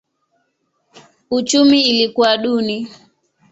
[1.31, 2.89] Uchumi ilikuwa duni.